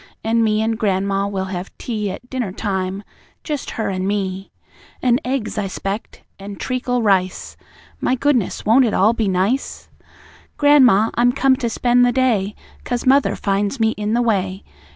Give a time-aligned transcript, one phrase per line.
[0.23, 3.03] An' me and gran'ma will have tea At dinner time
[3.43, 4.51] just her an' me
[4.99, 7.55] An' eggs, I 'spect, an' treacle rice.
[7.99, 8.65] My goodness!
[8.65, 9.89] Won't it all be nice?
[10.57, 14.63] "Gran'ma, I'm come to spend the day, 'Cause mother finds me in the way.